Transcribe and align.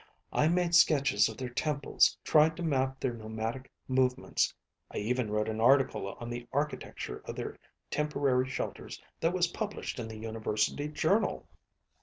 I 0.33 0.47
made 0.47 0.73
sketches 0.73 1.29
of 1.29 1.37
their 1.37 1.51
temples, 1.51 2.17
tried 2.23 2.57
to 2.57 2.63
map 2.63 2.99
their 2.99 3.13
nomadic 3.13 3.71
movements. 3.87 4.51
I 4.89 4.97
even 4.97 5.29
wrote 5.29 5.47
an 5.47 5.61
article 5.61 6.15
on 6.19 6.27
the 6.27 6.47
architecture 6.51 7.21
of 7.25 7.35
their 7.35 7.55
temporary 7.91 8.49
shelters 8.49 8.99
that 9.19 9.31
was 9.31 9.49
published 9.49 9.99
in 9.99 10.07
the 10.07 10.17
university 10.17 10.87
journal. 10.87 11.47